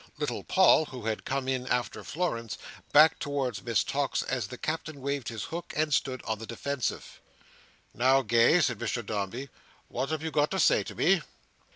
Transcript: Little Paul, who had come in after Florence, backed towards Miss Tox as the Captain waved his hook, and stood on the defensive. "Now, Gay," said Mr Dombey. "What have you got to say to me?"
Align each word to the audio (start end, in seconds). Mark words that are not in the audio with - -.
Little 0.17 0.41
Paul, 0.43 0.85
who 0.85 1.05
had 1.05 1.25
come 1.25 1.47
in 1.47 1.67
after 1.67 2.03
Florence, 2.03 2.57
backed 2.91 3.19
towards 3.19 3.61
Miss 3.61 3.83
Tox 3.83 4.23
as 4.23 4.47
the 4.47 4.57
Captain 4.57 4.99
waved 4.99 5.27
his 5.27 5.43
hook, 5.43 5.73
and 5.77 5.93
stood 5.93 6.23
on 6.23 6.39
the 6.39 6.47
defensive. 6.47 7.21
"Now, 7.93 8.23
Gay," 8.23 8.59
said 8.61 8.79
Mr 8.79 9.05
Dombey. 9.05 9.49
"What 9.89 10.09
have 10.09 10.23
you 10.23 10.31
got 10.31 10.49
to 10.49 10.59
say 10.59 10.81
to 10.85 10.95
me?" 10.95 11.21